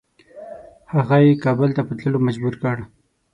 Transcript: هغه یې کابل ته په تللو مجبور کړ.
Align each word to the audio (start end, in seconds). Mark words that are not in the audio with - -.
هغه 0.93 1.17
یې 1.25 1.41
کابل 1.43 1.69
ته 1.75 1.81
په 1.87 1.93
تللو 1.99 2.19
مجبور 2.27 2.53
کړ. 2.63 2.77